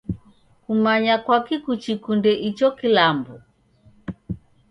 [0.63, 3.33] Kwamanya kwaki kuchikunde icho kilambo?